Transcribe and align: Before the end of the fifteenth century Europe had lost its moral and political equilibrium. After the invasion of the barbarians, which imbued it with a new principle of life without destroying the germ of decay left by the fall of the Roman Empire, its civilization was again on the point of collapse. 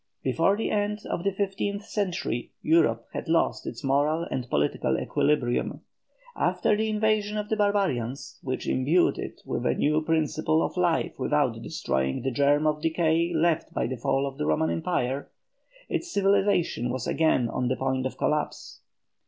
Before 0.23 0.57
the 0.57 0.71
end 0.71 1.01
of 1.07 1.23
the 1.23 1.31
fifteenth 1.31 1.85
century 1.85 2.51
Europe 2.63 3.05
had 3.13 3.29
lost 3.29 3.67
its 3.67 3.83
moral 3.83 4.23
and 4.23 4.49
political 4.49 4.99
equilibrium. 4.99 5.81
After 6.35 6.75
the 6.75 6.89
invasion 6.89 7.37
of 7.37 7.49
the 7.49 7.55
barbarians, 7.55 8.39
which 8.41 8.67
imbued 8.67 9.19
it 9.19 9.43
with 9.45 9.63
a 9.63 9.75
new 9.75 10.01
principle 10.01 10.63
of 10.63 10.75
life 10.75 11.19
without 11.19 11.61
destroying 11.61 12.23
the 12.23 12.31
germ 12.31 12.65
of 12.65 12.81
decay 12.81 13.31
left 13.35 13.75
by 13.75 13.85
the 13.85 13.95
fall 13.95 14.25
of 14.25 14.39
the 14.39 14.47
Roman 14.47 14.71
Empire, 14.71 15.29
its 15.87 16.11
civilization 16.11 16.89
was 16.89 17.05
again 17.05 17.47
on 17.47 17.67
the 17.67 17.75
point 17.77 18.07
of 18.07 18.17
collapse. 18.17 18.79